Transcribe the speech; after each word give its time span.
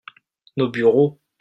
nos 0.55 0.71
bureaux. 0.71 1.21